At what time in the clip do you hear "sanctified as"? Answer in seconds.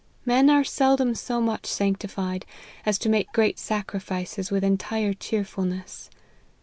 1.67-2.97